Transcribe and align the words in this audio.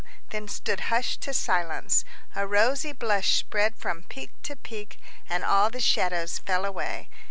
then 0.31 0.47
stood 0.47 0.79
hushed 0.89 1.21
to 1.21 1.31
silence. 1.31 2.03
A 2.35 2.47
rosy 2.47 2.91
blush 2.91 3.37
spread 3.37 3.75
from 3.75 4.01
peak 4.01 4.31
to 4.41 4.55
peak, 4.55 4.97
and 5.29 5.43
all 5.43 5.69
the 5.69 5.79
shadows 5.79 6.39
fell 6.39 6.65
away. 6.65 7.07